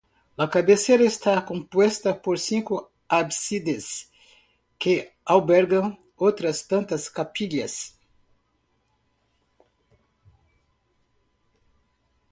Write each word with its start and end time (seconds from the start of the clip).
La 0.39 0.47
cabecera 0.49 1.03
está 1.03 1.45
compuesta 1.45 2.19
por 2.19 2.39
cinco 2.39 2.91
ábsides 3.07 4.09
que 4.79 5.13
albergan 5.23 5.99
otras 6.15 6.67
tantas 6.67 7.07
capillas. 7.07 7.99